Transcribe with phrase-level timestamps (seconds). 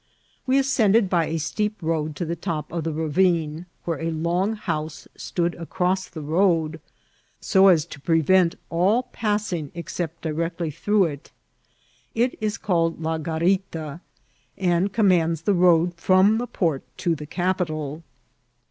[0.47, 4.09] We ascended by a steep road to the top of the ra vine, where a
[4.09, 6.81] long house stood across the road,
[7.39, 11.31] so as to prevent all passing except directly through it.
[12.15, 14.01] It is called La Garita,
[14.57, 18.01] and commands the road from the port to the capital.